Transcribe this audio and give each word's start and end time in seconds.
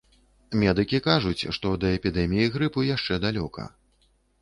Медыкі 0.61 1.01
кажуць, 1.09 1.43
што 1.59 1.75
да 1.85 1.93
эпідэміі 1.99 2.51
грыпу 2.59 2.89
яшчэ 2.95 3.23
далёка. 3.31 3.73